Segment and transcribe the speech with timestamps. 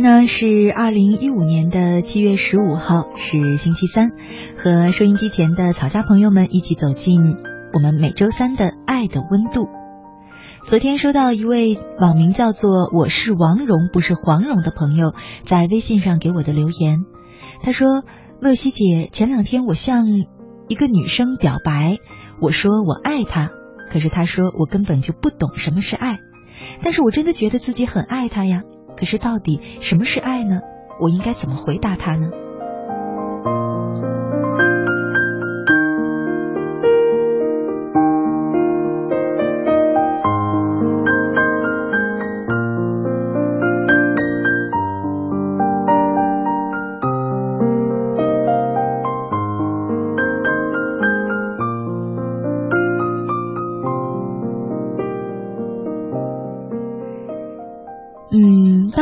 [0.00, 4.12] 天呢是二零一五年的七月十五号，是星期三，
[4.56, 7.36] 和收音机前的草家朋友们一起走进
[7.74, 9.68] 我们每周三的爱的温度。
[10.62, 15.12] 昨天收到一位网名叫做“我是王蓉不是黄蓉”的朋友
[15.44, 17.00] 在微信上给我的留言，
[17.62, 18.02] 他说
[18.40, 20.06] ：“乐西姐，前两天我向
[20.68, 21.98] 一个女生表白，
[22.40, 23.50] 我说我爱她，
[23.92, 26.20] 可是她说我根本就不懂什么是爱，
[26.82, 28.62] 但是我真的觉得自己很爱她呀。”
[29.00, 30.60] 可是，到底什么是爱呢？
[31.00, 32.28] 我应该怎么回答他呢？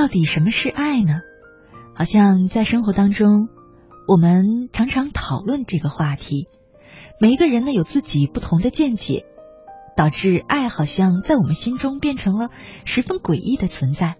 [0.08, 1.20] 到底什么是爱呢？
[1.94, 3.50] 好像在生活当中，
[4.06, 6.48] 我们常常讨论这个话题。
[7.20, 9.26] 每一个人呢有自己不同的见解，
[9.98, 12.48] 导致爱好像在我们心中变成了
[12.86, 14.16] 十分诡异的存在。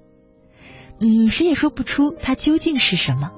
[1.01, 3.31] 嗯，谁也说不出它究竟是什么，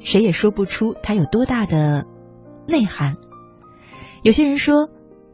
[0.00, 2.04] 谁也说不出它有多大的
[2.66, 3.16] 内涵。
[4.24, 4.88] 有些人说，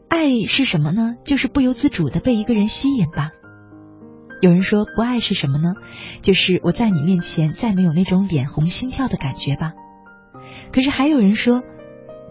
[0.07, 1.15] 爱是什么呢？
[1.23, 3.31] 就是不由自主的被一个人吸引吧。
[4.41, 5.73] 有人说不爱是什么呢？
[6.21, 9.73] 就是我在你面前再没有那种脸红心跳的感觉吧。
[10.71, 11.61] 可是还有人说，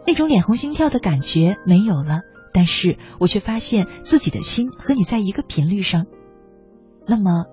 [0.07, 2.21] 那种脸红心跳的感觉没有了，
[2.53, 6.07] 但是我却发现自己的心和你在一个频率上。
[7.07, 7.45] 那么，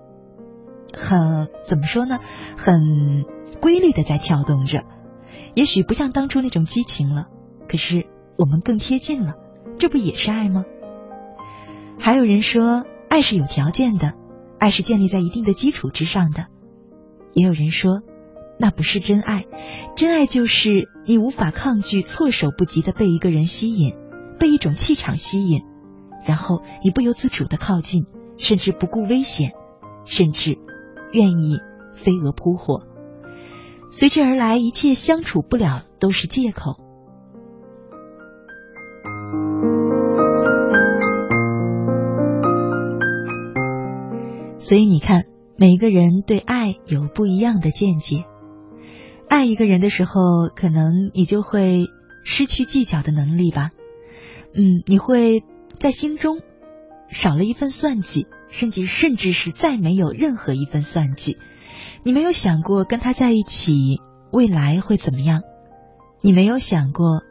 [0.96, 2.18] 很怎么说呢？
[2.56, 3.24] 很
[3.60, 4.84] 规律的在跳动着。
[5.54, 7.26] 也许不像当初那种激情了，
[7.68, 8.06] 可是
[8.38, 9.34] 我们更贴近了，
[9.78, 10.64] 这不也是爱吗？
[11.98, 14.12] 还有人说，爱是有条件的。
[14.58, 16.46] 爱是建立在一定的基础之上的，
[17.34, 18.00] 也有人说，
[18.58, 19.44] 那不是真爱，
[19.96, 23.94] 真爱就是你无法抗拒、措手不及的被一个人吸引，
[24.38, 25.62] 被一种气场吸引，
[26.24, 28.06] 然后你不由自主的靠近，
[28.38, 29.52] 甚至不顾危险，
[30.04, 30.58] 甚至
[31.12, 31.58] 愿意
[31.92, 32.82] 飞蛾扑火，
[33.90, 36.80] 随之而来一切相处不了都是借口。
[44.66, 48.24] 所以你看，每一个人对爱有不一样的见解。
[49.28, 51.86] 爱一个人的时候，可能你就会
[52.24, 53.70] 失去计较的能力吧。
[54.54, 55.44] 嗯，你会
[55.78, 56.40] 在心中
[57.08, 61.38] 少了一份算计，甚至甚至是再没有任何一份算计。
[62.02, 64.00] 你没有想过跟他在一起
[64.32, 65.42] 未来会怎么样？
[66.20, 67.22] 你没有想过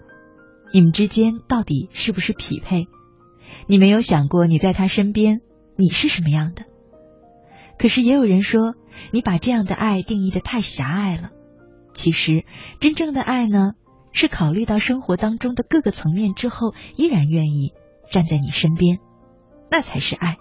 [0.72, 2.88] 你们之间到底是不是匹配？
[3.68, 5.42] 你没有想过你在他身边
[5.76, 6.64] 你是什么样的？
[7.78, 8.76] 可是也有人说，
[9.12, 11.32] 你把这样的爱定义的太狭隘了。
[11.94, 12.46] 其实，
[12.80, 13.74] 真正的爱呢，
[14.12, 17.74] 是考虑到生活当中的各个层面之后，依然愿意
[18.12, 19.00] 站在你身边，
[19.70, 20.38] 那才是爱。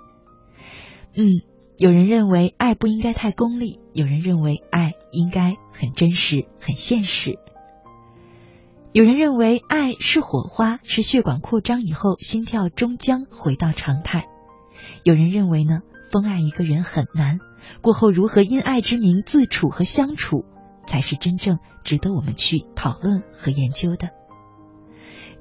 [1.16, 1.42] 嗯，
[1.78, 7.38] 有人认为爱不应该太功利，有人认为爱应该很真实、很现实。
[8.92, 14.28] 有人认为爱是火花，是血管扩张以后心跳终将回到常态。
[15.02, 15.82] 有人认为呢？
[16.20, 17.38] 关爱一个人很难。
[17.82, 20.44] 过后如何因爱之名自处和相处，
[20.86, 24.10] 才是真正值得我们去讨论和研究的。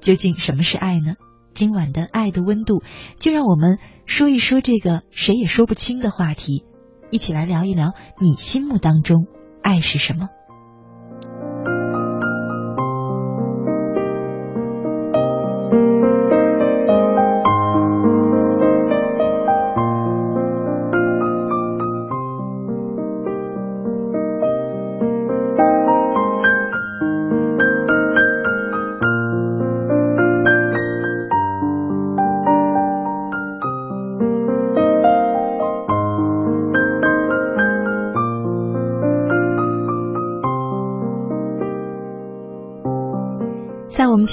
[0.02, 1.14] 究竟什么是爱呢？
[1.54, 2.82] 今晚的爱的温度
[3.20, 3.78] 就让我们
[4.08, 6.66] 说一说这个谁也说不清的话题，
[7.12, 9.28] 一起来聊一聊你心目当中
[9.62, 10.30] 爱是什么。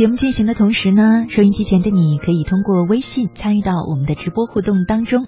[0.00, 5.26] 节目进行的同时呢，收音机前的你可以通过微信参与到我们的直播互动当中，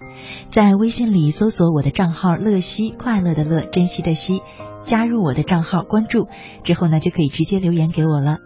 [0.49, 4.41] 在微信里搜索我的账号“乐西”，快乐的乐，珍惜的惜，
[4.81, 6.27] 加入我的账号关注
[6.65, 8.39] 之后呢，就可以直接留言给我了，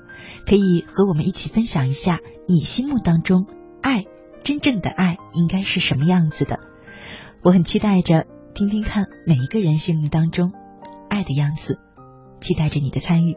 [0.44, 2.18] 可以和我们一起分享一下
[2.48, 3.46] 你心目当中
[3.80, 4.04] 爱
[4.42, 6.58] 真正的爱应该是什么样子的。
[7.44, 10.50] 我很期待着听听看每一个人心目当中
[11.08, 11.78] 爱的样子，
[12.40, 13.36] 期待着你的参与。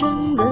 [0.00, 0.49] 真的。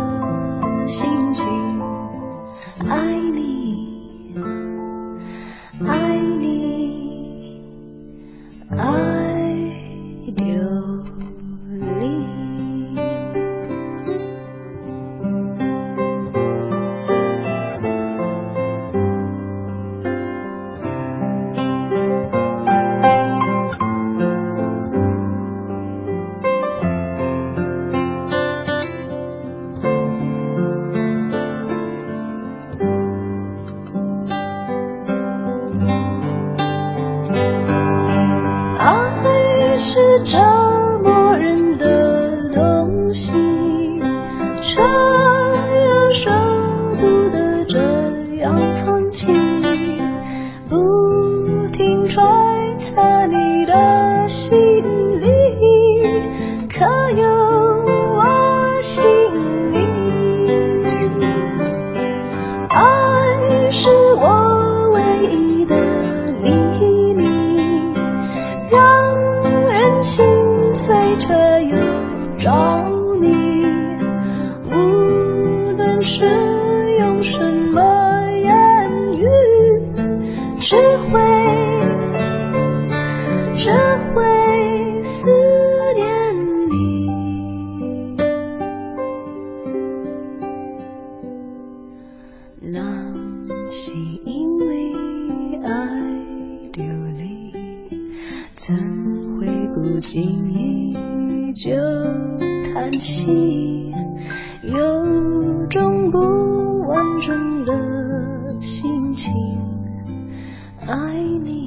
[100.10, 101.70] 心依旧
[102.72, 103.92] 叹息
[104.62, 106.18] 有种不
[106.88, 109.34] 完整的心情
[110.86, 111.12] 爱
[111.44, 111.57] 你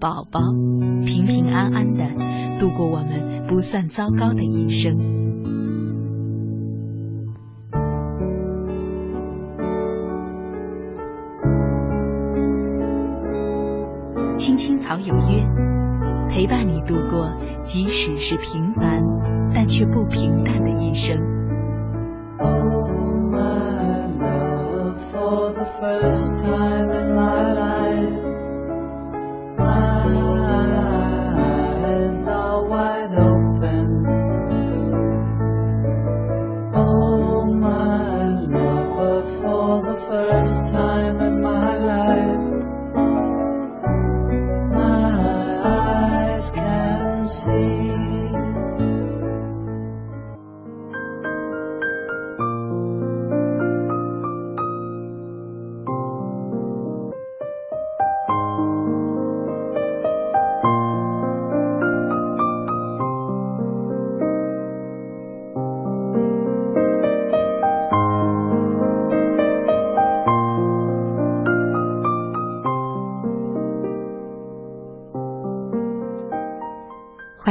[0.00, 0.40] 宝宝，
[1.04, 2.04] 平平安安的
[2.60, 4.96] 度过我们不算糟糕的一生。
[14.34, 15.44] 青青草有约，
[16.30, 17.28] 陪伴你度过，
[17.62, 19.02] 即使是平凡，
[19.52, 21.18] 但却不平淡的一生。
[25.10, 26.57] for the first time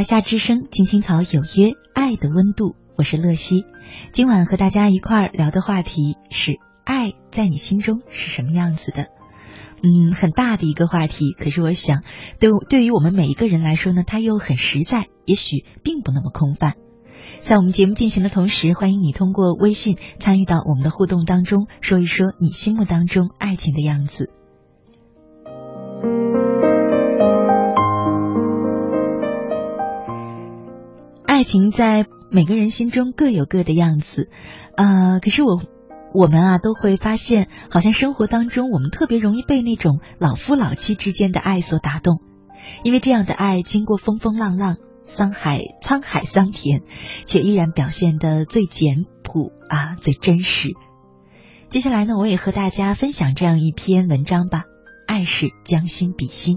[0.08, 3.66] 夏之声，青青草有约，爱的温度，我是乐西。
[4.14, 9.08] 今晚和大家一块儿聊的话题是：爱在你心中是什么样子的？
[9.84, 11.34] 嗯，很大的一个话题。
[11.38, 12.04] 可是我想，
[12.40, 16.76] 对对于我们每一个人来说呢，它又很实在，也许并不那么空泛。
[17.42, 24.32] 在我们节目进行的同时，欢迎你通过微信参与到我们的互动当中，说一说你心目当中爱情的样子。
[31.38, 34.28] 爱情在每个人心中各有各的样子，
[34.76, 35.62] 啊，可是我
[36.12, 42.22] 我们啊都会发现，好像生活当中我们特别容易被那种老夫老妻之间的爱所打动，
[42.84, 46.82] 因为这样的爱经过风风浪浪、沧海沧海桑田，
[47.28, 50.70] 却依然表现的最简朴啊，最真实。
[51.70, 54.62] 接下来呢，我也和大家分享这样一篇文章吧，
[55.06, 56.56] 《爱是将心比心》。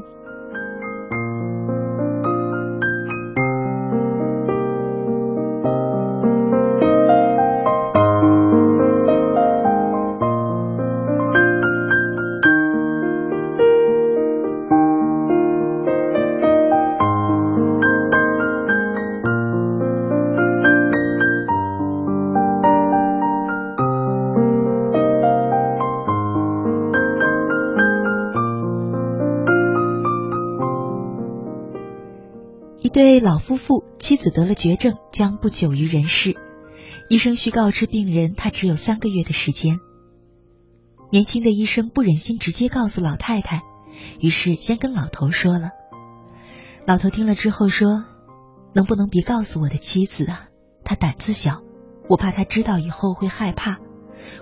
[34.20, 36.36] 子得了绝症，将不久于人世。
[37.08, 39.80] 医生需告知病人，他只有三个月的时间。
[41.10, 43.62] 年轻的医生不忍心直接告诉老太太，
[44.20, 45.70] 于是先跟老头说了。
[46.86, 48.04] 老头听了之后说
[48.74, 50.48] ：“能不能别告诉我的妻子啊？
[50.84, 51.62] 她胆子小，
[52.08, 53.78] 我怕她知道以后会害怕。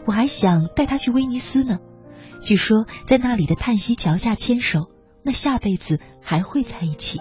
[0.05, 1.79] 我还想带她去威尼斯呢，
[2.41, 4.91] 据说在那里的叹息桥下牵手，
[5.23, 7.21] 那下辈子还会在一起。”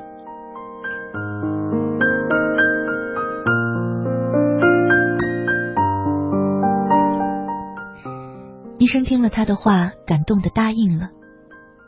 [8.88, 11.10] 医生听了他的话，感动的答应了。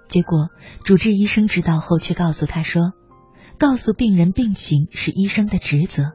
[0.09, 0.49] 结果
[0.83, 2.91] 主治医生知道后，却告诉他说
[3.57, 6.11] ：“告诉病人病情是医生的职责。”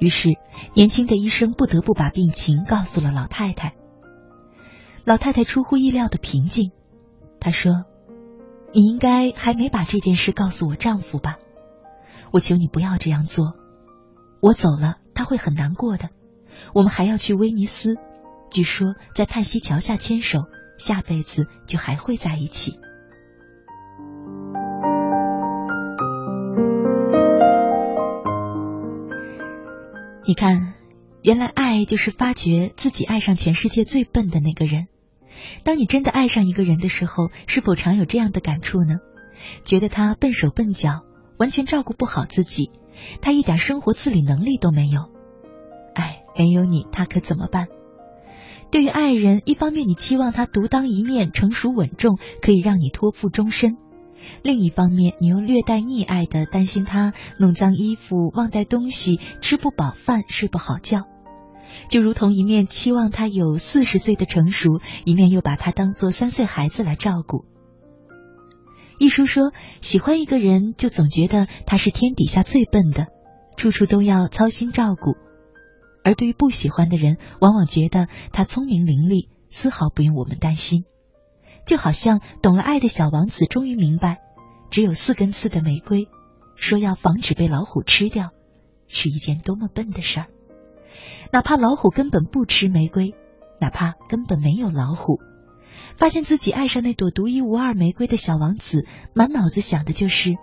[0.00, 0.30] 于是，
[0.72, 3.74] 年轻的医生不得不把病情告诉了老太太。
[5.04, 6.72] 老太太出乎意料的平静，
[7.38, 7.84] 她说
[8.72, 11.36] ：“你应该还没把这件事告诉我丈夫吧？
[12.32, 13.52] 我求你不要这样做。
[14.40, 16.08] 我走了，他会很难过的。
[16.72, 17.96] 我们还要去威尼斯。”
[18.50, 20.44] 据说在叹息桥下牵手，
[20.78, 22.78] 下辈子就还会在一起。
[30.26, 30.74] 你看，
[31.22, 34.88] 原来爱就是发觉自己爱上全世界最笨的那个人。
[35.62, 38.96] 当你真的爱上一个人的时候，是否常有这样的感触呢？
[39.64, 41.02] 觉得他笨手笨脚，
[41.38, 42.70] 完全照顾不好自己，
[43.20, 45.10] 他一点生活自理能力都没有。
[45.94, 47.68] 哎，没有你，他可怎么办？
[48.70, 53.76] 对于爱人，一方面你期望他独当一面、成熟稳重，可以让你托付终身；
[54.42, 61.04] 另一方面，你又略带溺爱的担心他弄脏衣服、忘带东西、吃不饱饭、睡不好觉。
[61.88, 67.44] 就如同一面期望他有四十岁的成熟，一面又把他当做三岁孩子来照顾。
[68.98, 73.06] 一书说，喜欢一个人就总觉得他是天底下最笨的，
[73.56, 75.12] 处处都要操心照顾；
[76.06, 80.84] 而对于不喜欢的人，往往觉得他聪明伶俐，丝毫不用我们担心。
[81.66, 84.18] 就好像懂了爱的小王子终于明白，
[84.70, 86.06] 只有四根刺的玫瑰，
[86.54, 88.30] 说要防止被老虎吃掉，
[88.86, 90.26] 是一件多么笨的事儿。
[91.32, 93.12] 哪怕老虎根本不吃玫瑰，
[93.60, 95.18] 哪怕根本没有老虎。
[95.96, 100.36] 发现自己爱上那朵独一无二玫瑰的小王子，满脑子想的就是，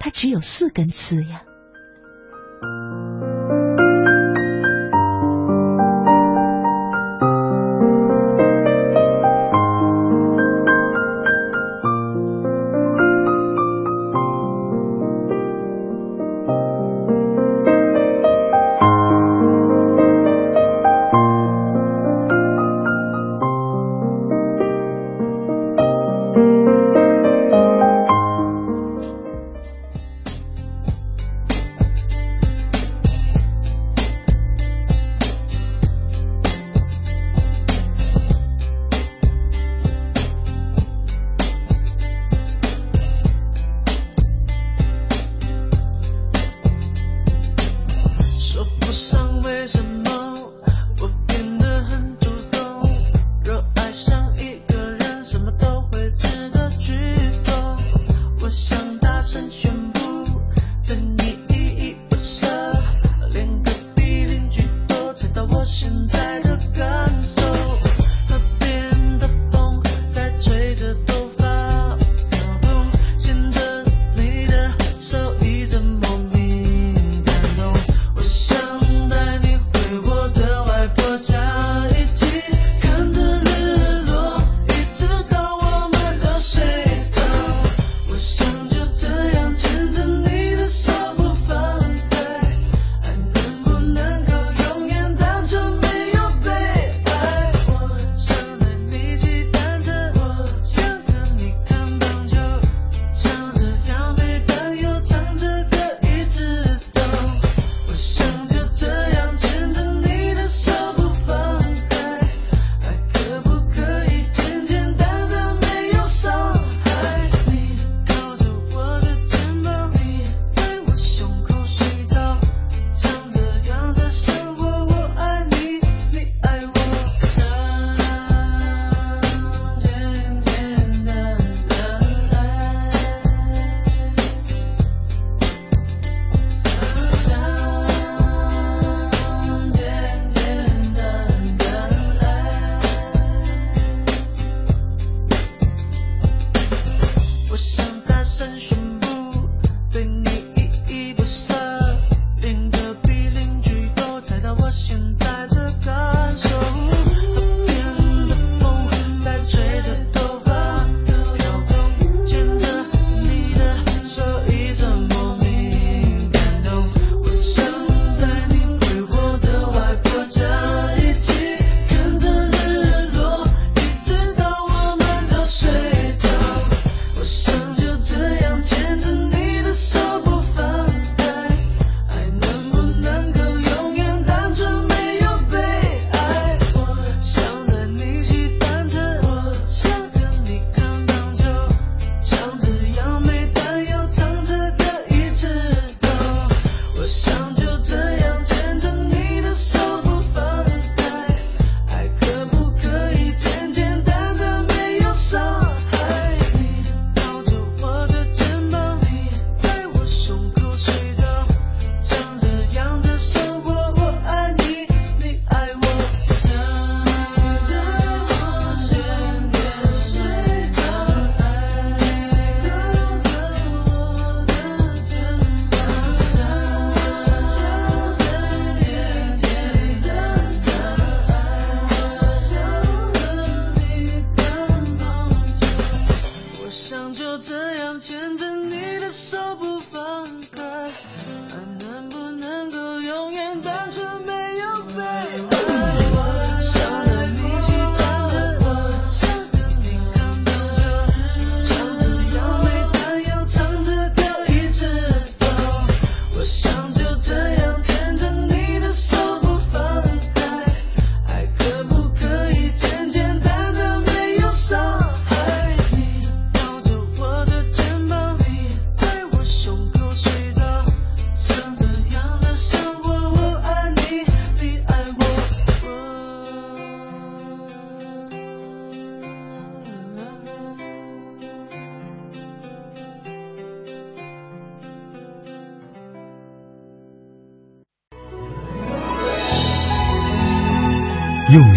[0.00, 1.44] 它只有四根刺呀。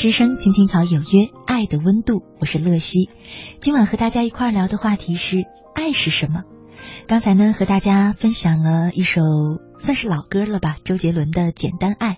[0.00, 3.10] 之声，青青草有约，爱的温度，我是乐西。
[3.60, 6.44] 今晚和大家一块聊的话题是爱是什么。
[7.06, 9.20] 刚才呢，和大家分享了一首
[9.76, 12.14] 算是老歌了吧，周杰伦的《简单爱》。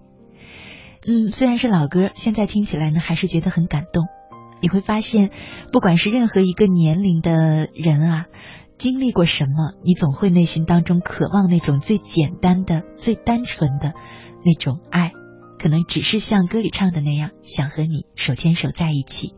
[1.08, 4.04] 嗯，虽然是老歌，现在听起来呢，还是觉得很感动。
[4.60, 5.30] 你会发现，
[5.72, 8.26] 不管是任何一个年龄的人啊，
[8.78, 13.92] 经历过什么，你总会内心当中渴望那种最简单的、最单纯的
[14.44, 15.14] 那种爱。
[15.62, 19.32] 可能只是像歌里唱的那样，想和你手牵手在一起。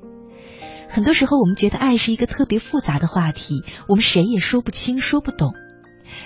[0.89, 5.53] 很多时候，我们觉得爱是一个特别复杂的话题，我们谁也说不清、说不懂。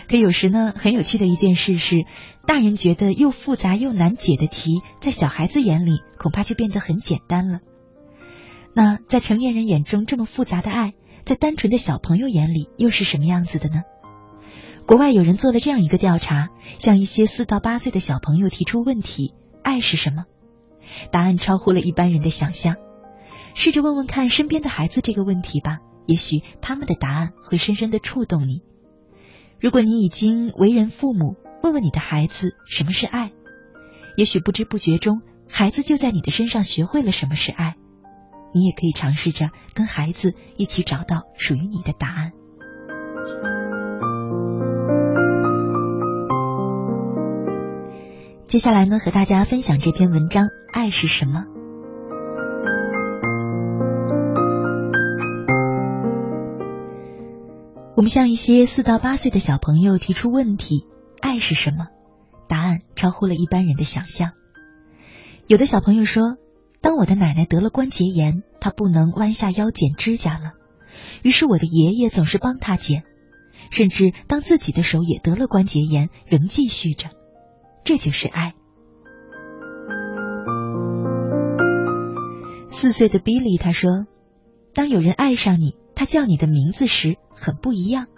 [0.08, 2.04] 可有时呢，很有趣的一件事是，
[2.46, 7.58] 大人觉得又复杂又难解的题，在小孩子眼里恐怕就变得很简单了。
[8.74, 10.92] 那在成年人眼中这么复杂的爱，
[11.24, 13.82] 在单纯的小朋友眼里又是什么样子的呢？
[14.86, 19.34] 国外有人做了这样一个调查，向一些四到八岁的小朋友提出问题。
[19.62, 20.24] 爱是什么？
[21.10, 22.76] 答案超乎了一般人的想象。
[23.54, 28.62] 试着问问看身边的孩子这个问题吧，也许他们的答案会深深的触动你。
[29.60, 33.32] 如果你已经为人父母，问问你的孩子什么是爱，
[34.16, 37.74] 也许不知不觉中，孩子就在你的身上学会了什么是爱。
[38.54, 42.32] 你也可以尝试着跟孩子一起找到属于你的答案。
[48.48, 51.40] 接下来呢，和大家分享这篇文章《爱是什么》。
[57.94, 60.86] 我们向一些四到八岁的小朋友提出问题
[61.20, 61.88] ：“爱是什么？”
[62.48, 64.30] 答案超乎了一般人的想象。
[65.46, 66.38] 有的小朋友说
[66.80, 70.54] ：“当我的奶奶得了关节炎，她不能弯下腰剪指甲了，
[71.22, 73.02] 于是我的爷爷总是帮她剪，
[73.70, 77.10] 甚至当自己的手也得了关节炎，仍继续着。”
[77.88, 78.52] 这就是爱。
[82.66, 84.04] 四岁的 Billy 他说
[84.76, 88.08] ：“当有人爱上你，他叫你的名字时，很不一样。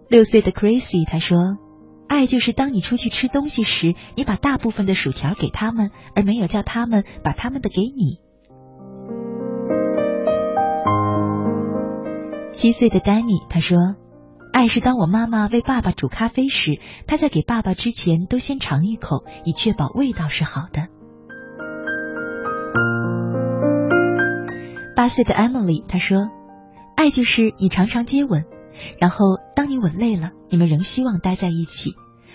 [0.07, 1.57] 六岁的 Crazy 他说
[2.07, 8.21] ：“爱就是当你出去吃东西时，你把大部分的薯条给他们，而没有叫他们把他们的给你。”
[12.51, 13.77] 七岁的丹尼他说
[14.51, 20.87] ：“爱是当我妈妈为爸爸煮咖啡时，他在给爸爸之前都先尝一口，以确保味道是好的。”
[24.95, 26.27] 八岁的 Emily 他说
[26.97, 28.45] ：“爱就是你常常接吻，
[28.99, 31.91] 然后当你吻累了，你们仍希望待在一起，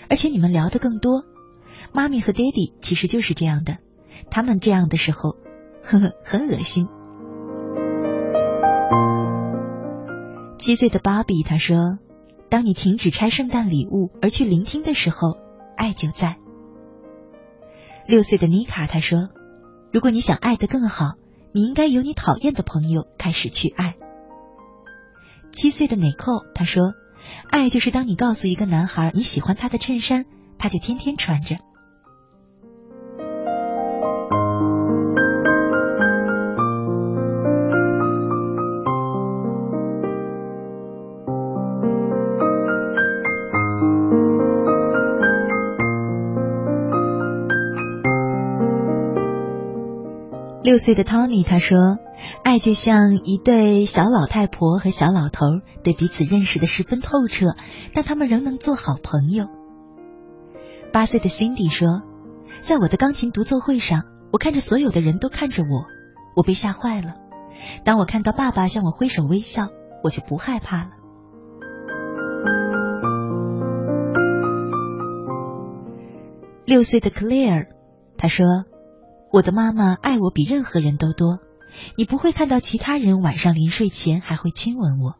[0.09, 1.23] 而且你们聊得更多。
[1.91, 3.77] 妈咪和爹地其实就是这样的，
[4.31, 5.35] 他们这样的时候，
[5.83, 6.87] 呵呵，很恶心。”
[10.65, 11.99] 七岁的芭比他说
[12.49, 15.37] ：“当你停止拆圣诞礼物而去聆听的时候，
[15.77, 16.37] 爱就在。”
[18.09, 19.29] 六岁的妮卡他说
[19.93, 21.17] ：“如果你想爱得更好，
[21.53, 23.93] 你应该由你讨厌的朋友开始去爱。”
[25.53, 26.81] 七岁的美寇他说
[27.47, 30.25] ：“爱就是当你告诉一个男孩你喜欢他的衬衫，
[30.57, 31.57] 他就天天穿着。”
[50.75, 51.99] 六岁的 Tony 他说
[52.43, 55.45] ：“爱就像一对小老太婆和小老头，
[55.83, 57.55] 对彼此认识的十分透彻，
[57.93, 59.45] 但他们仍能做好朋友。”
[60.91, 62.01] 八岁的 Cindy 说
[62.59, 64.01] ：“在我的钢琴独奏会上，
[64.33, 65.85] 我看着所有的人都看着我，
[66.35, 67.13] 我被吓坏了。
[67.85, 69.69] 当我看到爸爸向我挥手微笑，
[70.03, 70.89] 我就不害怕了。”
[76.67, 77.67] 六岁的 Claire
[78.17, 78.45] 他说。
[79.35, 81.39] 我的妈妈爱我比任何人都多，
[81.97, 85.15] 你不会看到其他人晚上临睡前还会亲吻我。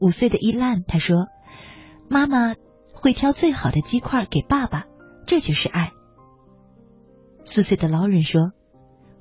[0.00, 1.28] 五岁的伊兰他说
[2.10, 2.56] ：“妈妈
[2.92, 4.86] 会挑最好的鸡块给爸爸，
[5.24, 5.92] 这就是爱。”
[7.46, 8.50] 四岁的劳伦说：“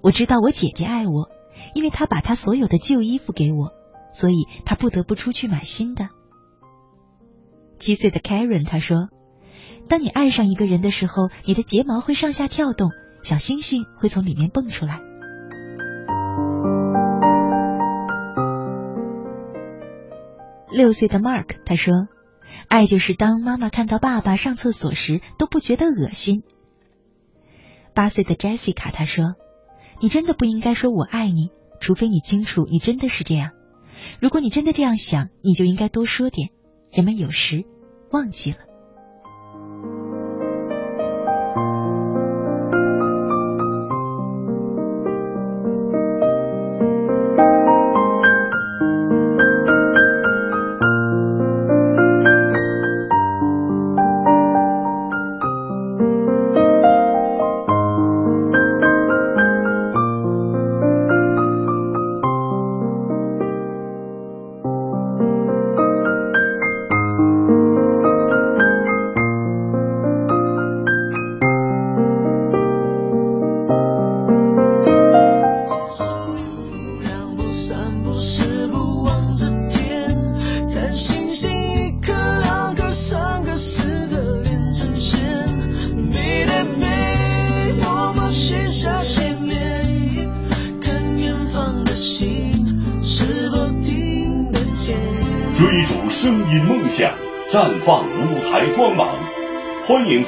[0.02, 1.30] 我知道我姐姐爱我，
[1.76, 3.70] 因为她把她所有的旧衣服给我，
[4.14, 6.10] 所以她不得不出去买新的，
[7.78, 9.10] 七岁的 Karen 他说
[9.88, 12.90] ：“当你爱上一个人的时候，你的睫毛会上下跳动，
[13.24, 15.02] 小星星会从里面蹦出来。”
[20.70, 22.08] 六岁的 Mark 他说
[22.68, 26.42] ：“爱就是当妈妈看到爸爸上厕所时都不觉得恶心。”
[27.94, 29.36] 八岁的 Jessica 他说
[30.02, 33.52] ：“你真的不应该说我爱你，除非你清楚你真的是这样。
[34.20, 36.50] 如果你真的这样想，你就应该多说点。
[36.92, 37.66] 人们有时
[38.10, 38.58] 忘记了。”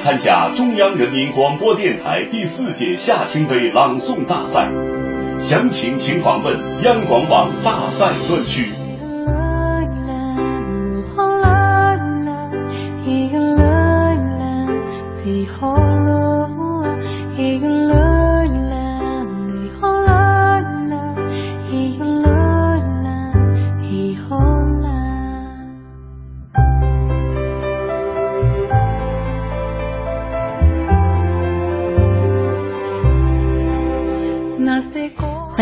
[0.06, 4.62] 参加中央人民广播电台第四届夏青杯朗诵大赛，
[5.40, 8.75] 详情请访问央广网大赛专区。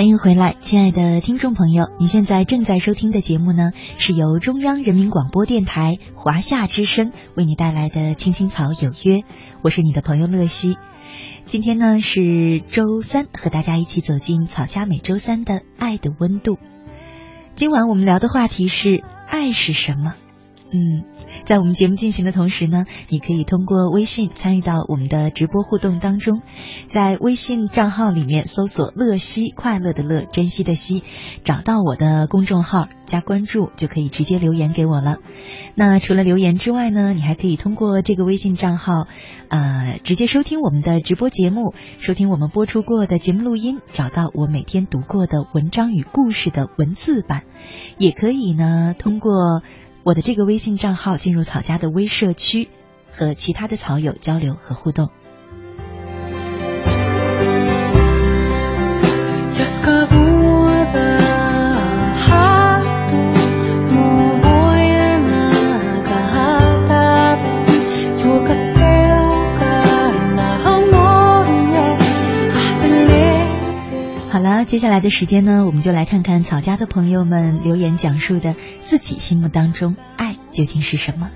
[0.05, 9.21] 欢迎回来，亲爱的听众朋友，你现在正在收听的节目呢，是由中央人民广播电台华夏之声为你带来的《青青草有约》，
[9.63, 10.77] 我是你的朋友乐西。
[11.47, 16.59] 今天呢是周三，和大家一起走进草家每周三的爱的温度。
[17.55, 20.13] 今晚我们聊的话题是爱是什么？
[20.77, 21.05] 嗯，
[21.45, 26.43] 在我们节目进行的同时呢，你可以通过微信参与到我们的直播互动当中，
[26.89, 31.05] 在微信账号里面搜索“乐西”，快乐的乐，珍惜的惜，
[31.45, 35.19] 找到我的公众号加关注，就可以直接留言给我了。
[35.77, 39.07] 那除了留言之外呢，你还可以通过这个微信账号，
[39.51, 47.45] 呃，直接收听我们的直播节目，收听我们播出过的节目录音，找到我每天读过的文章与故事的文字版，
[47.97, 49.63] 也可以呢通过。
[50.05, 52.69] 我的这个微信账号进入草家的微社区，
[53.11, 55.09] 和其他的草友交流和互动。
[74.65, 81.31] 接下来的时间呢，我们就来看看草家的朋友们留言讲述的自己心目当中爱究竟是什么。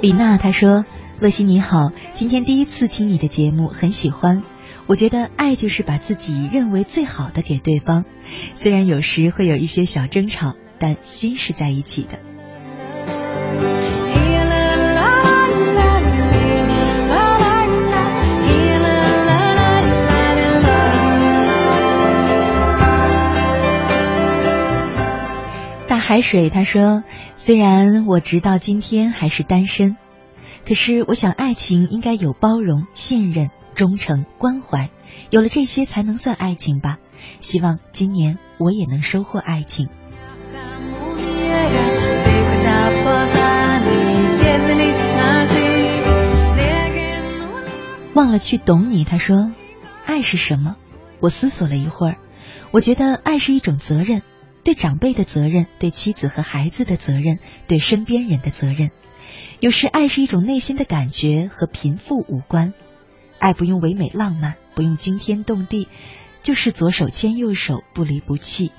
[0.00, 0.84] 李娜她说
[1.20, 4.42] ：“乐西你好，今天第一次听你的节目，很喜欢。
[4.86, 8.04] 我觉得爱就是把自己认为最好的给对方，
[8.54, 12.18] 虽然有时会有一些小争吵，但心是在一起的。”
[26.06, 27.02] 海水他说
[27.34, 29.96] ：“虽然我直到今天还是单身，
[30.68, 34.90] 可是我想爱情应该有包容、信任、忠诚、关怀，
[35.30, 36.98] 有了这些才能算爱情吧。
[37.40, 39.88] 希望今年我也能收获爱情。”
[48.14, 49.52] 忘了去懂你，他说
[50.04, 50.76] ：“爱是什么？”
[51.20, 52.18] 我思索了一会儿，
[52.72, 54.20] 我觉得爱是一种责任。
[54.64, 58.90] 对长辈的责任，对妻子和孩子的责任，对身边人的责任。
[59.60, 62.72] 有时爱是一种内心的感觉，和贫富无关。
[63.38, 65.88] 爱不用唯美浪漫，不用惊天动地，
[66.42, 68.72] 就是左手牵右手，不离不弃。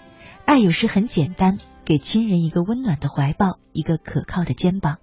[0.44, 4.98] 爱有时很简单，给亲人一个温暖的怀抱，一个可靠的肩膀，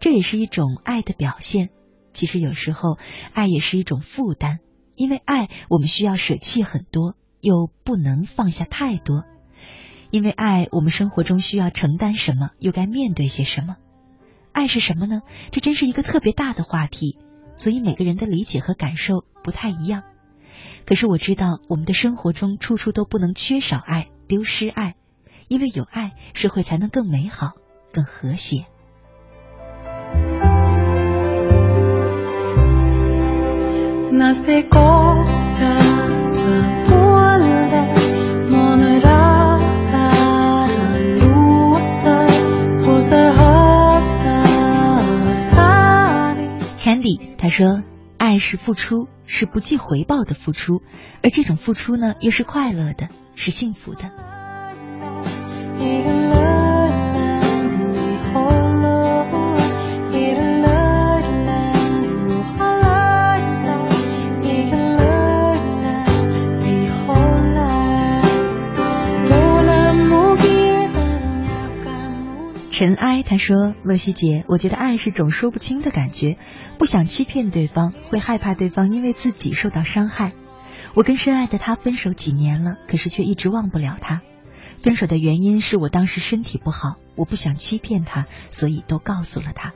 [0.00, 1.68] 这也是一种爱的表现。
[2.14, 2.98] 其实有时候，
[3.34, 4.60] 爱也是一种负担，
[4.96, 7.14] 因为爱我们需要舍弃很多。
[7.44, 9.22] 又不能放下太多。
[10.14, 13.74] 因为爱，我们生活中需要承担什么，又该面对些什么？
[14.52, 15.22] 爱是什么呢？
[15.50, 17.18] 这真是一个特别大的话题，
[17.56, 20.04] 所以每个人的理解和感受不太一样。
[20.86, 24.94] 可是我知道，我们的生活中处处都不能缺少爱，丢失爱，
[25.48, 27.54] 因为有爱，社会才能更美好、
[27.92, 28.66] 更和谐。
[47.38, 47.82] 他说
[48.18, 50.82] ：“爱是付出，是不计回报的付出，
[51.22, 54.10] 而这种付出呢，又是快乐的，是幸福的。”
[72.74, 76.38] 尘埃他说：“乐西姐，我觉得爱是种说不清的感觉，
[76.76, 80.32] 不想欺骗对方，会害怕对方因为自己受到伤害。
[80.94, 84.22] 我跟深爱的他分手几年了，可是却一直忘不了他。
[84.82, 89.72] 分手的原因是我当时身体不好，我不想欺骗他，所以都告诉了他。”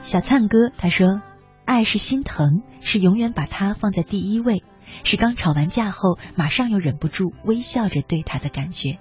[0.00, 1.20] 小灿哥他说
[1.66, 4.62] ：“爱是心疼，是永远把他放在第一位。”
[5.04, 8.98] 是刚吵完架后，马上又忍不住微笑着对他的感觉。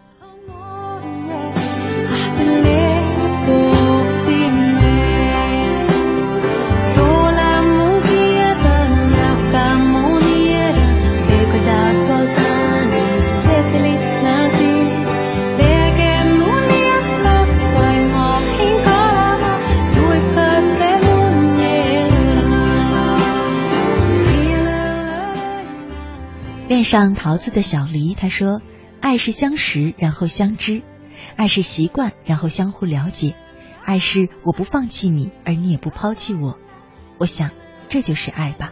[26.96, 28.62] 像桃子的小黎他说
[29.02, 30.82] ：“爱是相识，然后相知；
[31.36, 33.34] 爱是习惯，然后相互了解；
[33.84, 36.58] 爱是我不放弃你，而你也不抛弃我。
[37.18, 37.52] 我想，
[37.90, 38.72] 这就是爱吧。”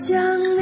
[0.00, 0.59] 将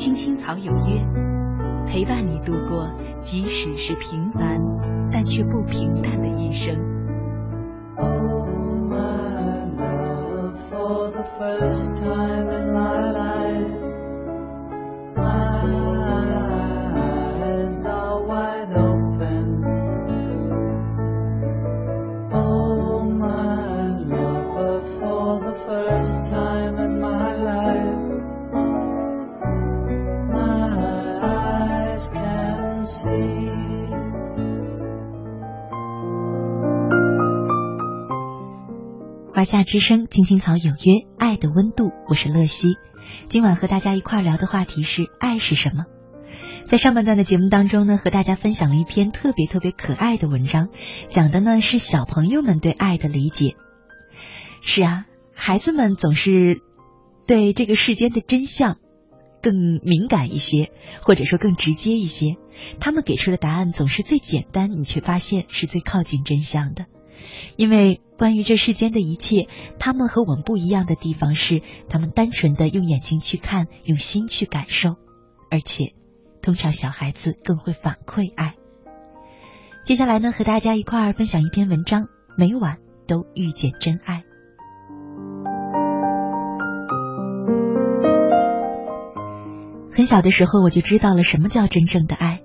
[0.00, 1.06] 青青草有约，
[1.86, 2.90] 陪伴你度过
[3.20, 4.58] 即使是平凡，
[5.12, 6.74] 但却不平淡的一生。
[7.98, 8.48] Oh,
[8.88, 11.99] my love, for the first
[39.70, 42.74] 之声，青青草有约，爱的温度，我是乐西。
[43.28, 45.84] 今晚和大家一块儿聊的话题是爱是什么。
[46.66, 50.70] 在上半段的节目当中呢，和大家分享了一篇特别特别可爱的文章，
[51.06, 53.54] 讲的呢是小朋友们对爱的理解。
[54.60, 55.04] 是啊，
[55.36, 56.62] 孩子们总是
[57.28, 58.76] 对这个世间的真相
[59.40, 59.54] 更
[59.84, 62.34] 敏感一些，或者说更直接一些。
[62.80, 66.86] 他们给出的答案总是最简单，你却发现是最靠近真相的。
[67.56, 69.48] 因为关于这世间的一切，
[69.78, 74.96] 他们和我们不一样的地方是，他们单纯的用眼睛去看，用心去感受，
[75.50, 75.94] 而且，
[76.42, 78.54] 通常小孩子更会反馈爱。
[79.84, 84.24] 接下来呢，和大家一块儿分享一篇文章，每晚都遇见真爱。
[89.92, 92.40] 很小的时候，我就知道了什么叫真正的爱。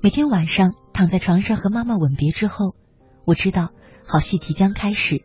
[0.00, 2.74] 每天晚上躺在床上和妈妈吻别之后，
[3.28, 3.68] 我知道
[4.06, 5.22] 好戏即将开始。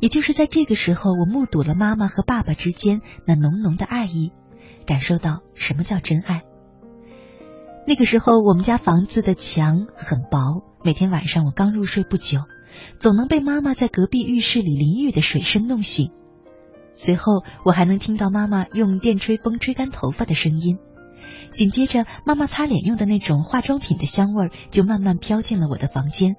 [0.00, 4.32] 也就是在这个时候，我目睹了妈妈和爸爸之间那浓浓的爱意，
[4.84, 6.42] 感受到什么叫真爱。
[7.86, 12.40] 那个时候，我们家房子的墙很薄，每天晚上我刚入睡不久，
[12.98, 16.10] 总能被妈妈在隔壁浴室里淋浴的水声弄醒。
[16.94, 20.78] 随后，我还能听到妈妈用电吹风吹干头发的声音，
[21.52, 26.34] 紧接着，妈妈擦脸用的那种化妆品的香味儿就慢慢飘进了我的房间。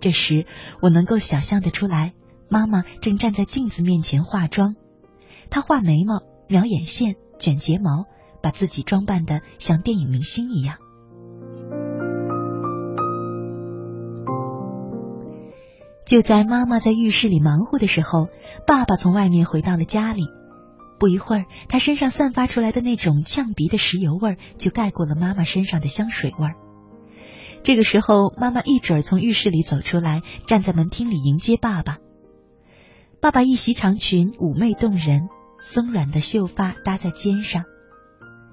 [0.00, 0.46] 这时，
[0.80, 2.12] 我能够想象得出来。
[2.48, 4.76] 妈妈正站在镜子面前化妆，
[5.50, 8.04] 她画眉毛、描眼线、卷睫毛，
[8.40, 10.76] 把自己装扮的像电影明星一样。
[16.06, 18.28] 就在妈妈在浴室里忙活的时候，
[18.64, 20.22] 爸爸从外面回到了家里。
[21.00, 26.54] 不一会儿，他身上散发出来的那种呛鼻的石油味儿就盖过了妈妈身上的香水味儿。
[27.66, 31.98] 这个时候，妈妈一准儿从浴室里走出来，站在门厅里迎接爸爸。
[33.20, 35.28] 爸爸一袭长裙，妩媚动人，
[35.60, 37.64] 松软的秀发搭在肩上，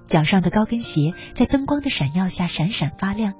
[0.08, 3.36] 脚上的高跟鞋在灯光的闪耀下闪闪发亮。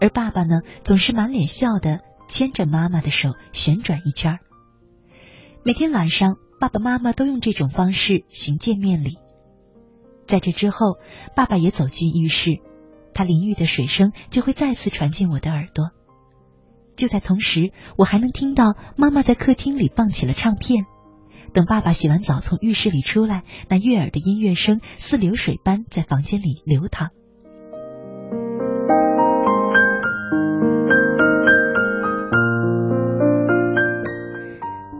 [0.00, 4.40] 而爸爸呢，总是满脸笑的牵着妈妈的手旋转一圈。
[5.62, 9.18] 每天晚上，爸爸妈妈都用这种方式行见面礼。
[10.26, 10.98] 在这之后，
[11.36, 12.58] 爸爸也走进浴室，
[13.14, 15.90] 他淋浴的水声就会再次传进我的耳朵。
[16.96, 20.84] 就在同时，我还能听到妈妈在客厅里放起了唱片。
[21.52, 27.10] 等爸爸洗完澡从浴室里出来，那悦耳的音乐声似流水般在房间里流淌。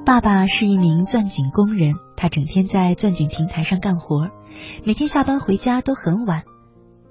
[0.06, 4.28] 爸爸是一名钻井工人，他整天在钻井平台上干活，
[4.84, 6.44] 每天下班回家都很晚。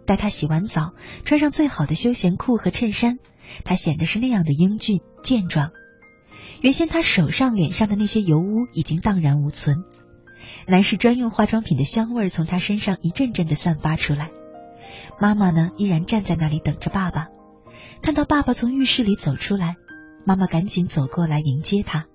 [0.06, 0.94] 待他洗完澡，
[1.26, 3.18] 穿上最好的休闲裤和衬衫。
[3.66, 5.72] 他显得是那样的英俊健壮。
[6.62, 9.78] 原先他手上、脸上的那些油污已经荡然无存，
[10.66, 14.32] 男士专用化妆品的香味从他身上一阵阵的散发出来。
[15.20, 17.28] 妈妈呢，依然站在那里等着爸爸。
[18.02, 19.76] 看到爸爸从浴室里走出来，
[20.26, 22.06] 妈妈赶紧走过来迎接他。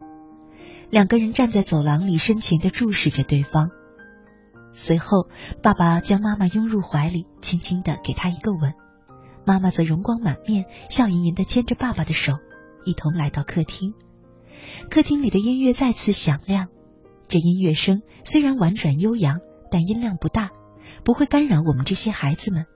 [0.91, 3.71] 两个人站在走廊里，深情的注视着对方。
[4.79, 5.27] 随后，
[5.61, 8.75] 爸爸将妈妈拥入怀里，轻轻的给她一个吻。
[9.45, 12.35] 妈妈则容光满面，笑盈盈的牵着爸爸的手，
[12.85, 13.95] 一同来到客厅。
[14.89, 16.69] 客厅里的音乐再次响亮，
[17.27, 20.51] 这音乐声虽然婉转悠扬，但音量不大，
[21.03, 22.67] 不会干扰我们这些孩子们。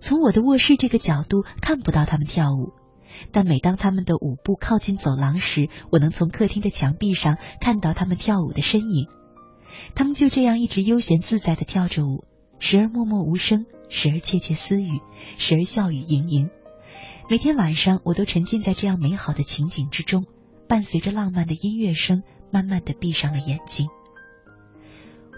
[0.00, 2.72] 从我的卧室这个角度看不到他们跳舞，
[3.32, 9.08] 但每当他们的舞步靠近走廊时，我能从客厅的墙壁上看到他们跳舞的身影。
[9.94, 12.24] 他们就这样一直悠闲自在的跳着舞，
[12.58, 13.66] 时而默默无声。
[13.94, 15.02] 时而窃窃私语，
[15.36, 16.48] 时而笑语盈盈。
[17.28, 20.24] 每天晚上，我都沉浸在这样美好的情景之中，
[20.66, 23.88] 伴随着浪漫的音乐声，慢慢的闭上了眼睛。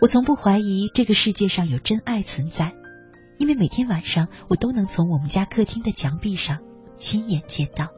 [0.01, 2.75] 我从不怀疑这个世界上有真爱存在，
[3.41, 6.61] 因为每天晚上，我都能从我们家客厅的墙壁上
[6.95, 7.89] 亲眼见到。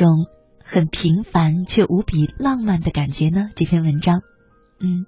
[0.00, 0.26] 种
[0.64, 3.50] 很平凡却无比浪漫的感觉呢。
[3.54, 4.22] 这篇文章，
[4.80, 5.04] 嗯，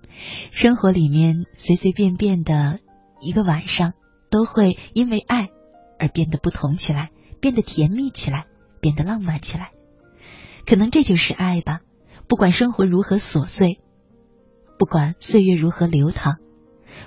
[0.50, 2.78] 生活里面随随便便的
[3.22, 3.94] 一个晚上，
[4.30, 5.48] 都会因为爱
[5.98, 8.44] 而变得不同起来，变得甜蜜起来，
[8.82, 9.70] 变得浪漫起来。
[10.66, 11.80] 可能这就是爱吧。
[12.28, 13.80] 不管生活如何琐碎，
[14.78, 16.36] 不管岁月如何流淌，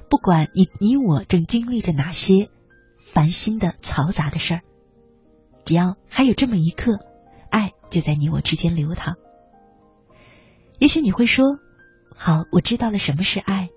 [0.10, 2.50] 不管你你我正经历着哪些
[2.98, 4.62] 烦心的嘈杂的事儿，
[5.66, 7.05] 只要还有这么一刻。
[7.96, 9.16] 就在你我之间流淌。
[10.80, 11.46] 也许你会说
[12.14, 13.70] ：“好，我知道了什么是爱，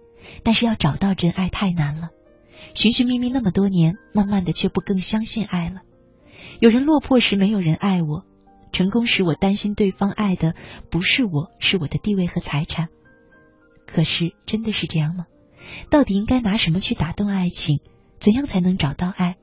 [0.43, 2.09] 但是要找到真爱太难了。
[2.75, 5.83] 寻寻觅觅那么多年，慢慢的却不更相信爱了。
[6.59, 8.25] 有人落魄时没有人爱我，
[8.73, 10.57] 成功时我担心对方爱的
[10.91, 12.89] 不是我，是我的地位和财产。
[13.87, 15.27] 可是真的是这样吗？
[15.91, 17.79] 到底应该拿什么去打动爱情？
[18.19, 19.37] 怎样才能找到爱？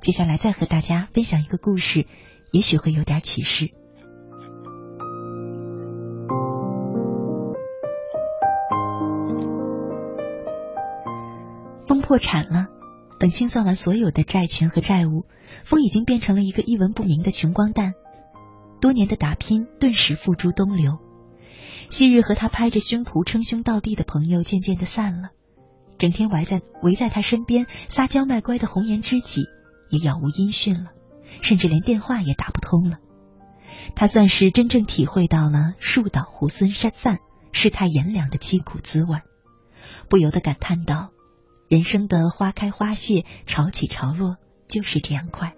[0.00, 2.08] 接下来再和大家分享一个故事。”
[2.52, 3.70] 也许会有点启示。
[11.86, 12.66] 风破产了，
[13.18, 15.24] 等清算完所有的债权和债务，
[15.64, 17.94] 风已经变成了一个一文不名的穷光蛋。
[18.80, 20.98] 多年的打拼顿时付诸东流，
[21.90, 25.30] 昔日和他拍着胸脯称兄道弟的朋友渐渐的散了，
[25.96, 29.46] 整天围在围在他身边撒娇卖乖的红颜知己
[29.90, 30.90] 也杳无音讯了，
[31.42, 32.98] 甚至连电话也打不通了。
[33.94, 37.18] 他算是真正体会到了树倒猢狲散、
[37.52, 39.20] 世态炎凉的凄苦滋味，
[40.08, 41.10] 不由得感叹道
[41.68, 44.36] ：“人生的花开花谢、潮起潮落，
[44.68, 45.54] 就是这样快。”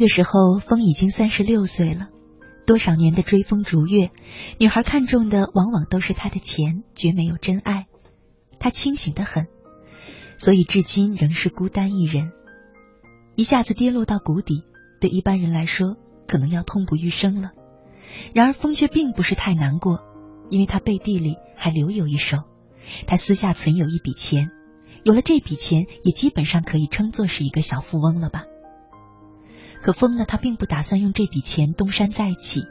[0.00, 2.08] 个时候，风已经三十六岁了。
[2.66, 4.10] 多少年的追风逐月，
[4.58, 7.86] 女孩看中的往往都是他的钱，绝没有真爱。
[8.58, 9.46] 他清醒的很，
[10.38, 12.32] 所以至今仍是孤单一人。
[13.36, 14.64] 一下子跌落到谷底，
[15.00, 15.96] 对一般人来说，
[16.26, 17.50] 可能要痛不欲生了。
[18.34, 20.00] 然而风却并不是太难过，
[20.48, 22.38] 因为他背地里还留有一手，
[23.06, 24.50] 他私下存有一笔钱，
[25.04, 28.44] 有了这笔钱，也基本上可以称作是一个小富翁了吧。
[29.80, 30.24] 可风呢？
[30.26, 32.64] 他并不打算用这笔钱东山再起，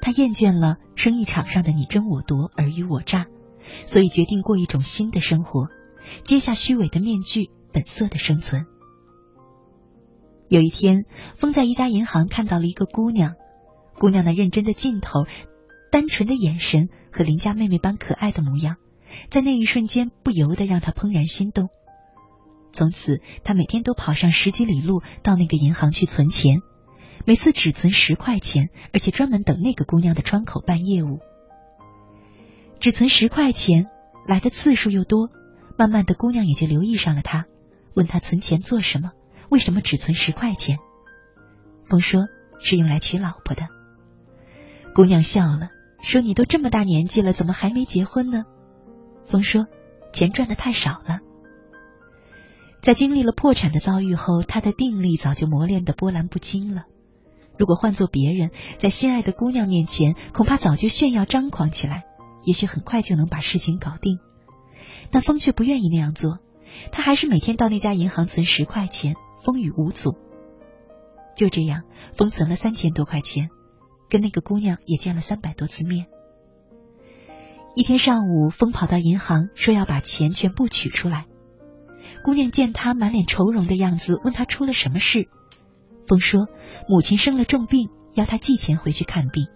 [0.00, 3.26] 他厌倦了生意场上的你争我夺、尔虞我诈，
[3.84, 5.68] 所以决定过一种新的生活，
[6.24, 8.66] 揭下虚伪的面具，本色的生存。
[10.48, 11.04] 有一天，
[11.34, 13.34] 风在一家银行看到了一个姑娘，
[13.98, 15.24] 姑娘那认真的劲头、
[15.90, 18.76] 单纯的眼神和邻家妹妹般可爱的模样，
[19.30, 21.68] 在那一瞬间不由得让他怦然心动。
[22.74, 26.60] 从此，他每天都跑上十几里路到那个银行去存钱，
[27.24, 31.20] 每次只存十块钱，而且专门等那个姑娘的窗口办业务。
[32.80, 33.86] 只存十块钱，
[34.26, 35.30] 来的次数又多，
[35.78, 37.46] 慢慢的姑娘也就留意上了他，
[37.94, 39.12] 问他存钱做什么？
[39.50, 40.78] 为什么只存十块钱？
[41.88, 42.24] 风说
[42.60, 43.68] 是用来娶老婆的。
[44.94, 45.68] 姑娘笑了，
[46.02, 48.44] 说：“你都这么大年纪了，怎么还没结婚呢？”
[49.30, 49.66] 风说
[50.12, 51.20] ：“钱赚的太少了。”
[52.84, 56.82] 在经历了破产的遭遇后，他的定力早就磨练的波澜不惊了。
[57.58, 62.04] 如果换做别人，在心爱的姑娘面前，恐怕早就炫耀张狂起来，
[62.44, 64.18] 也许很快就能把事情搞定。
[65.10, 66.40] 但风却不愿意那样做，
[66.92, 70.18] 他还是每天到那家银行存十块钱，风雨无阻。
[71.34, 73.48] 就这样，风存了三千多块钱，
[74.10, 76.04] 跟那个姑娘也见了三百多次面。
[77.74, 81.24] 一天上午，风跑到银行，说要把钱全部取出来。
[82.22, 85.28] 姑娘见他满脸愁容的样子，问他出了什么事。
[86.06, 86.48] 风说
[86.88, 89.46] ：“母亲生了重病，要他寄钱回去看病。”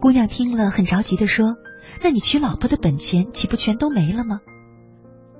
[0.00, 1.56] 姑娘听了很着急的说
[2.02, 4.40] ：“那你娶老婆的本钱岂不全都没了吗？”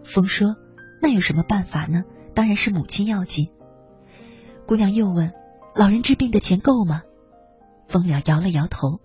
[0.05, 0.57] 风说
[1.03, 2.05] ：“那有什么办法呢？
[2.35, 3.49] 当然是母亲要紧。”
[4.67, 5.33] 姑娘又问
[5.77, 7.03] ：“老人治病的钱够吗？”
[7.89, 9.01] 风了摇了摇头。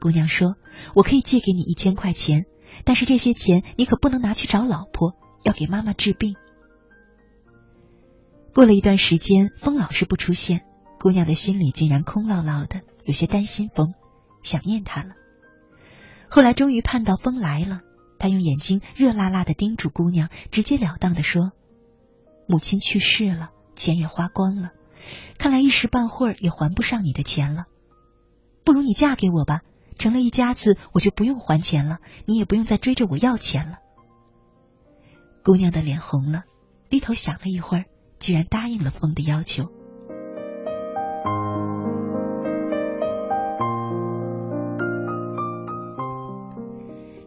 [0.00, 0.56] 姑娘说
[0.96, 2.46] ：“我可以借给你一千块钱，
[2.84, 6.34] 但是这些钱你可不能拿去找老婆，要给妈妈治病。”
[8.52, 10.62] 过了一段时间，风老是不出现，
[10.98, 13.94] 姑娘的心里竟然空落落的，有些担心风，
[14.42, 15.10] 想念他了。
[16.28, 17.82] 后来终于盼到风来了，
[18.18, 21.52] 他用眼睛热辣辣的盯住姑娘，直截了当的说
[22.48, 24.70] ：“母亲去世了，钱也花光了，
[25.38, 27.66] 看来一时半会儿也还不上你的钱了，
[28.64, 29.60] 不如你嫁给我吧。”
[30.00, 33.76] 成了一家子，我就不用还钱了，你也不用再追着我要钱了。
[35.44, 36.44] 姑娘的脸红了，
[36.88, 37.84] 低头想了一会儿，
[38.18, 39.64] 居然答应了风的要求。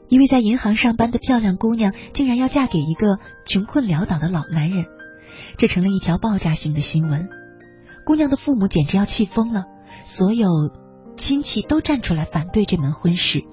[0.09, 4.85] 一位在银行上班的漂亮姑娘，竟然要嫁给一个穷困潦倒的老男人，
[5.57, 7.29] 这成了一条爆炸性的新闻。
[8.03, 9.65] 姑娘的父母简直要气疯了，
[10.05, 10.47] 所有。
[11.15, 13.43] 亲戚都站出来反对这门婚事，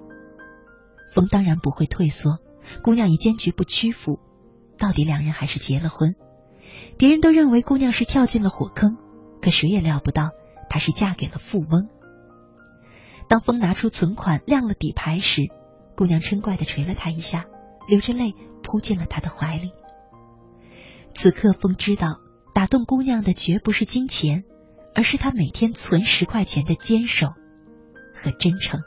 [1.15, 2.39] 风当然不会退缩，
[2.83, 4.19] 姑娘也坚决不屈服。
[4.79, 6.15] 到底两人还是结了婚。
[6.97, 8.97] 别人都认为姑娘是跳进了火坑，
[9.43, 10.31] 可谁也料不到
[10.69, 11.89] 她是嫁给了富翁。
[13.29, 15.43] 当风拿出存款亮了底牌时，
[15.97, 17.45] 姑娘嗔怪的捶了他一下，
[17.87, 19.73] 流着泪扑进了他的怀里。
[21.13, 22.21] 此刻，风知道
[22.55, 24.45] 打动姑娘的绝不是金钱，
[24.95, 27.29] 而是他每天存十块钱的坚守。
[28.23, 28.79] 和真诚。